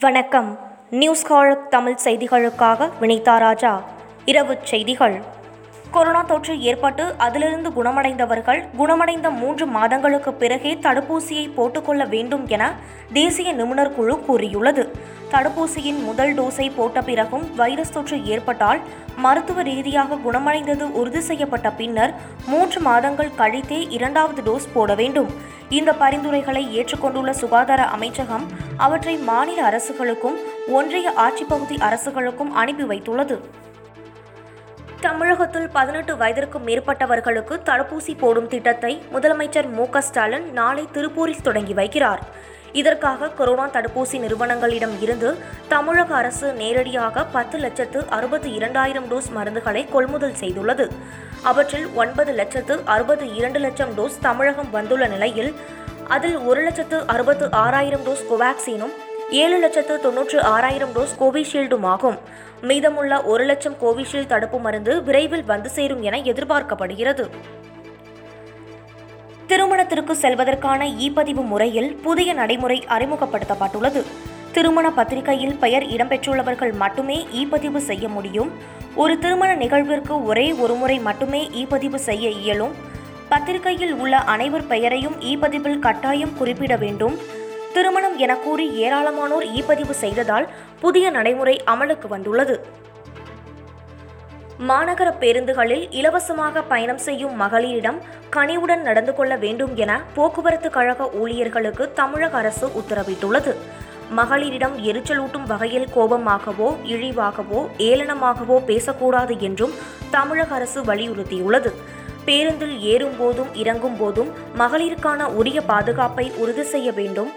[0.00, 0.58] வணக்கம்.
[0.90, 3.82] நியூஸ் கால் தமிழ் செய்திகளுக்காக வினிதா ராஜா.
[4.26, 5.22] இரவுச் செய்திகள்.
[5.90, 12.74] கொரோனா தொற்று ஏற்பட்டு அதிலிருந்து குணமடைந்தவர்கள் குணமடைந்த மூன்று மாதங்களுக்கு பிறகே தடுப்பூசியை போட்டுக்கொள்ள வேண்டும் என
[13.12, 14.90] தேசிய நிபுணர் குழு கூறியுள்ளது.
[15.30, 18.80] தடுப்பூசியின் முதல் டோஸை போட்ட பிறகும் வைரஸ் தொற்று ஏற்பட்டால்
[19.16, 22.14] மருத்துவ ரீதியாக குணமடைந்தது உறுதி செய்யப்பட்ட பின்னர்
[22.46, 25.54] மூன்று மாதங்கள் கழித்தே இரண்டாவது டோஸ் போட வேண்டும்.
[25.68, 28.46] இந்த பரிந்துரைகளை ஏற்றுக்கொண்டுள்ள சுகாதார அமைச்சகம்
[28.76, 30.36] அவற்றை மாநில அரசுகளுக்கும்
[30.68, 33.40] ஒன்றிய ஆட்சிப்பகுதி அரசுகளுக்கும் அனுப்பி வைத்துள்ளது.
[35.00, 42.18] தமிழகத்தில் பதினெட்டு வயதிற்கும் மேற்பட்டவர்களுக்கு தடுப்பூசி போடும் திட்டத்தை முதலமைச்சர் மு ஸ்டாலின் நாளை திருப்பூரில் தொடங்கி வைக்கிறார்.
[42.72, 45.36] இதற்காக கொரோனா தடுப்பூசி நிறுவனங்களிடம் இருந்து
[45.68, 50.90] தமிழக அரசு நேரடியாக பத்து லட்சத்து அறுபத்தி இரண்டாயிரம் டோஸ் மருந்துகளை கொள்முதல் செய்துள்ளது.
[51.50, 55.50] அவற்றில் ஒன்பது லட்சத்து அறுபது இரண்டு லட்சம் டோஸ் தமிழகம் வந்துள்ள நிலையில்
[56.14, 58.94] அதில் ஒரு லட்சத்து அறுபத்து ஆறாயிரம் டோஸ் கோவாக்சினும்
[59.42, 62.18] ஏழு லட்சத்து தொன்னூற்று ஆறாயிரம் டோஸ் கோவிஷீல்டும் ஆகும்
[62.68, 67.26] மீதமுள்ள ஒரு லட்சம் கோவிஷீல்டு தடுப்பு மருந்து விரைவில் வந்து சேரும் என எதிர்பார்க்கப்படுகிறது.
[69.50, 74.00] திருமணத்திற்கு செல்வதற்கான இ பதிவு முறையில் புதிய நடைமுறை அறிமுகப்படுத்தப்பட்டுள்ளது.
[74.56, 78.50] திருமண பத்திரிகையில் பெயர் இடம்பெற்றுள்ளவர்கள் மட்டுமே இ பதிவு செய்ய முடியும்.
[78.94, 82.72] ஒரு திருமண நிகழ்விற்கு ஒரே ஒரு முறை மட்டுமே இ பதிவு செய்ய இயலும்.
[83.28, 87.16] பத்திரிகையில் உள்ள அனைவர் பெயரையும் இ பதிவில் கட்டாயம் குறிப்பிட வேண்டும்.
[87.74, 90.46] திருமணம் என கூறி ஏராளமானோர் இ பதிவு செய்ததால்
[90.80, 92.56] புதிய நடைமுறை அமலுக்கு வந்துள்ளது.
[94.68, 97.98] மாநகர பேருந்துகளில் இலவசமாக பயணம் செய்யும் மகளிரிடம்
[98.36, 103.54] கனிவுடன் நடந்து கொள்ள வேண்டும் என போக்குவரத்து கழக ஊழியர்களுக்கு தமிழக அரசு உத்தரவிட்டுள்ளது.
[104.14, 109.72] மகளிரிடம் எரிச்சலூட்டும் வகையில் கோபமாகவோ இழிவாகவோ ஏளனமாகவோ பேசக்கூடாது என்றும்
[110.10, 111.72] தமிழக அரசு வலியுறுத்தியுள்ளது.
[112.24, 117.30] பேருந்தில் ஏறும் போதும் இறங்கும் போதும் மகளிருக்கான உரிய பாதுகாப்பை உறுதி செய்ய வேண்டும்.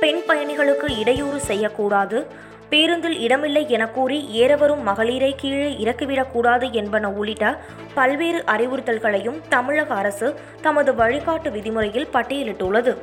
[0.00, 2.26] பெண் பயணிகளுக்கு இடையூறு செய்யக்கூடாது.
[2.68, 7.64] பேருந்தில் இடமில்லை என கூறி ஏறவரும் மகளிரை கீழே இறக்கிவிடக்கூடாது என்பன உள்ளிட்ட
[7.94, 12.96] பல்வேறு அறிவுறுத்தல்களையும் தமிழக அரசு தமது வழிகாட்டு விதிமுறையில் பட்டியலிட்டுள்ளது.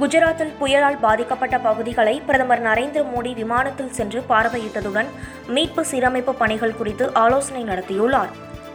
[0.00, 5.06] குஜராத்தில் புயலால் பாதிக்கப்பட்ட பகுதிகளை பிரதமர் நரேந்திர மோடி விமானத்தில் சென்று பார்வையிட்டதுடன்
[5.48, 8.32] மீட்பு சீரமைப்பு பணிகள் குறித்து ஆலோசனை நடத்தியுள்ளார்.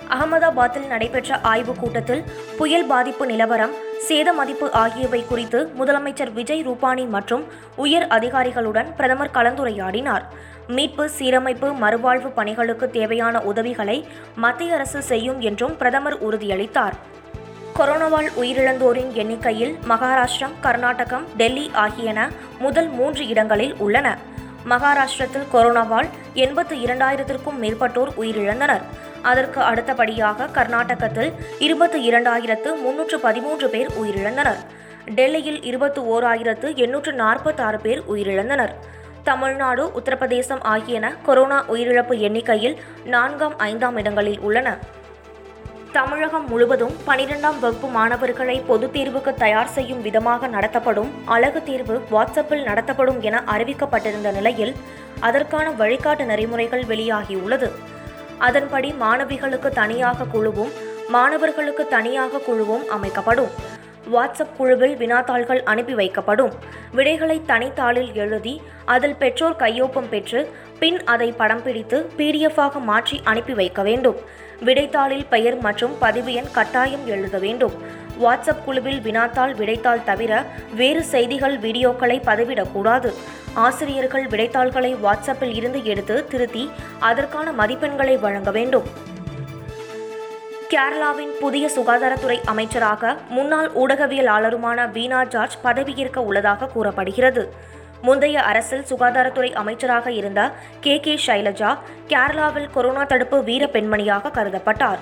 [0.09, 2.23] அகமதாபாத்தில் நடைபெற்ற ஆய்வுக் கூட்டத்தில்
[2.57, 3.73] புயல் பாதிப்பு நிலவரம்
[4.07, 7.43] சேத மதிப்பு ஆகியவை குறித்து முதலமைச்சர் விஜய் ரூபானி மற்றும்
[7.75, 10.21] உயர் அதிகாரிகளுடன் பிரதமர் கலந்துரையாடினார்.
[10.67, 16.97] மீட்பு சீரமைப்பு மறுவாழ்வு பணிகளுக்கு தேவையான உதவிகளை மத்திய அரசு செய்யும் என்றும் பிரதமர் உறுதியளித்தார்.
[17.77, 22.29] கொரோனாவால் உயிரிழந்தோரின் எண்ணிக்கையில் மகாராஷ்டிரம் கர்நாடகம் டெல்லி ஆகியன
[22.59, 24.17] முதல் மூன்று இடங்களில் உள்ளன.
[24.69, 28.81] மகாராஷ்டிரத்தில் கொரோனாவால் எண்பத்து இரண்டாயிரத்திற்கும் மேற்பட்டோர் உயிரிழந்தனர்.
[29.21, 34.59] அதற்கு அடுத்தபடியாக கர்நாடகத்தில் இருபத்தி இரண்டாயிரத்து முன்னூற்று பதிமூன்று பேர் உயிரிழந்தனர்.
[35.15, 38.73] டெல்லியில் இருபத்தி ஓர் ஆயிரத்து எண்ணூற்று நாற்பத்தாறு பேர் உயிரிழந்தனர்.
[39.23, 44.77] தமிழ்நாடு உத்தரப்பிரதேசம் ஆகியன கொரோனா உயிரிழப்பு எண்ணிக்கையில் நான்காம் ஐந்தாம் இடங்களில் உள்ளன.
[45.97, 53.21] தமிழகம் முழுவதும் பனிரெண்டாம் வகுப்பு மாணவர்களை பொதுத் தேர்வுக்கு தயார் செய்யும் விதமாக நடத்தப்படும் அழகு தேர்வு வாட்ஸ்அப்பில் நடத்தப்படும்
[53.21, 54.73] என அறிவிக்கப்பட்டிருந்த நிலையில்
[55.19, 57.69] அதற்கான வழிகாட்டு நெறிமுறைகள் வெளியாகியுள்ளது.
[58.37, 60.71] அதன்படி மாணவிகளுக்கு தனியாக குழுவும்
[61.07, 63.51] மாணவர்களுக்கு தனியாக குழுவும் அமைக்கப்படும்.
[64.13, 66.51] வாட்ஸ்அப் குழுவில் வினாத்தாள்கள் அனுப்பி வைக்கப்படும்.
[66.91, 70.41] விடைகளை தனித்தாளில் எழுதி அதில் பெற்றோர் கையொப்பம் பெற்று
[70.79, 74.19] பின் அதை படம் பிடித்து பிடிஎஃபாக மாற்றி அனுப்பி வைக்க வேண்டும்.
[74.65, 77.75] விடைத்தாளில் பெயர் மற்றும் பதிவு எண் கட்டாயம் எழுத வேண்டும்.
[78.21, 80.43] வாட்ஸ்அப் குழுவில் வினாத்தாள் விடைத்தாள் தவிர
[80.75, 83.11] வேறு செய்திகள் வீடியோக்களை பதிவிடக்கூடாது.
[83.53, 88.87] ஆசிரியர்கள் விடைத்தாள்களை வாட்ஸ்அப்பில் இருந்து எடுத்து திருத்தி அதற்கான மதிப்பெண்களை வழங்க வேண்டும்.
[90.73, 97.53] கேரளாவின் புதிய சுகாதாரத்துறை அமைச்சராக முன்னாள் ஊடகவியலாளருமான வீணா ஜார்ஜ் பதவியேற்க உள்ளதாக கூறப்படுகிறது.
[98.01, 100.51] முந்தைய அரசில் சுகாதாரத்துறை அமைச்சராக இருந்த
[100.81, 100.99] கே.
[100.99, 101.19] கே.
[101.25, 101.77] சைலஜா
[102.07, 104.97] கேரளாவில் கொரோனா தடுப்பு வீர பெண்மணியாக கருதப்பட்டார்.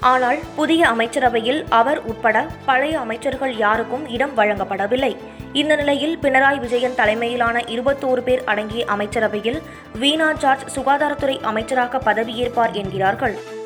[0.00, 5.16] ஆனால் புதிய அமைச்சரவையில் அவர் உட்பட பழைய அமைச்சர்கள் யாருக்கும் இடம் வழங்கப்படவில்லை.
[5.52, 9.62] இந்த நிலையில் பினராயி விஜயன் தலைமையிலான இருபத்தோரு பேர் அடங்கிய அமைச்சரவையில்
[9.98, 13.58] வீணா ஜார்ஜ் சுகாதாரத்துறை அமைச்சராக பதவியேற்பார் என்கிறார்கள்.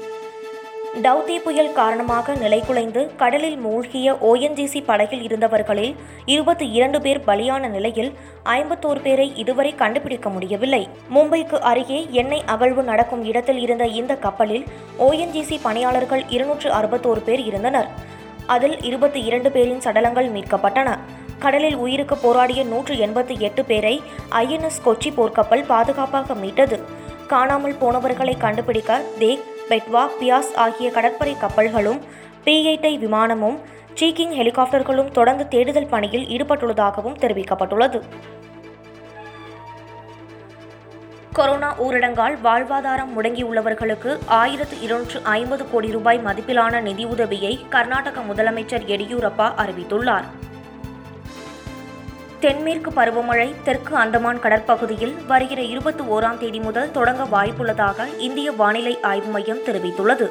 [1.03, 5.95] டவுதி புயல் காரணமாக நிலைகுலைந்து கடலில் மூழ்கிய ஓஎன்ஜிசி படகில் இருந்தவர்களில்
[6.25, 8.13] இருபத்தி இரண்டு பேர் பலியான நிலையில்
[8.45, 10.89] ஐம்பத்தோரு பேரை இதுவரை கண்டுபிடிக்க முடியவில்லை.
[11.15, 14.65] மும்பைக்கு அருகே எண்ணெய் அகழ்வு நடக்கும் இடத்தில் இருந்த இந்த கப்பலில்
[14.99, 17.89] ஓஎன்ஜிசி பணியாளர்கள் இருநூற்று அறுபத்தோரு பேர் இருந்தனர்.
[18.47, 20.99] அதில் இருபத்தி இரண்டு பேரின் சடலங்கள் மீட்கப்பட்டன.
[21.39, 26.81] கடலில் உயிருக்கு போராடிய நூற்று எண்பத்தி எட்டு பேரை ஐஎன்எஸ் கொச்சி போர்க்கப்பல் பாதுகாப்பாக மீட்டது.
[27.27, 32.01] காணாமல் போனவர்களை கண்டுபிடிக்க தேக் பெட்வா பியாஸ் ஆகிய கடற்படை கப்பல்களும்
[32.45, 33.59] பி எயிட்டை விமானமும்
[33.99, 38.01] சீக்கிங் ஹெலிகாப்டர்களும் தொடர்ந்து தேடுதல் பணியில் ஈடுபட்டுள்ளதாகவும் தெரிவிக்கப்பட்டுள்ளது.
[41.33, 50.29] கொரோனா ஊரடங்கால் வாழ்வாதாரம் முடங்கியுள்ளவர்களுக்கு ஆயிரத்து இருநூற்று ஐம்பது கோடி ரூபாய் மதிப்பிலான நிதியுதவியை கர்நாடக முதலமைச்சர் எடியூரப்பா அறிவித்துள்ளார்.
[52.45, 59.31] தென்மேற்கு பருவமழை தெற்கு அந்தமான் கடற்பகுதியில் வருகிற இருபத்தி ஓராம் தேதி முதல் தொடங்க வாய்ப்புள்ளதாக இந்திய வானிலை ஆய்வு
[59.31, 60.27] மையம் தெரிவித்துள்ளது.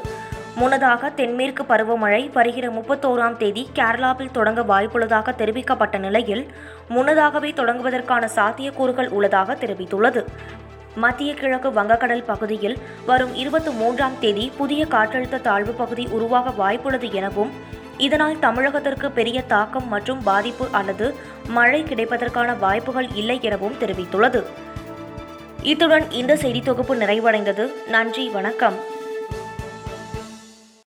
[0.56, 6.44] முன்னதாக தென்மேற்கு பருவமழை வருகிற முப்பத்தோராம் தேதி கேரளாவில் தொடங்க வாய்ப்புள்ளதாக தெரிவிக்கப்பட்ட நிலையில்
[6.88, 10.24] முன்னதாகவே தொடங்குவதற்கான சாத்தியக்கூறுகள் உள்ளதாக தெரிவித்துள்ளது.
[10.95, 17.54] மத்திய கிழக்கு வங்கக்கடல் பகுதியில் வரும் இருபத்தி மூன்றாம் தேதி புதிய காற்றழுத்த தாழ்வு பகுதி உருவாக வாய்ப்புள்ளது எனவும்
[17.97, 21.15] இதனால் தமிழகத்திற்கு பெரிய தாக்கம் மற்றும் பாதிப்பு அல்லது
[21.47, 24.43] மழை கிடைப்பதற்கான வாய்ப்புகள் இல்லை எனவும் தெரிவித்துள்ளது.
[25.61, 27.87] இத்துடன் இந்த செய்தி தொகுப்பு நிறைவடைந்தது.
[27.87, 28.92] நன்றி வணக்கம்.